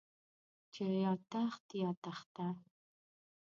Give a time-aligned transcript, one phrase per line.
[0.73, 2.45] چې يا تخت يا تخته.